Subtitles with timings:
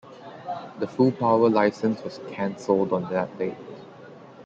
[0.79, 3.53] The full-power license was cancelled on that date.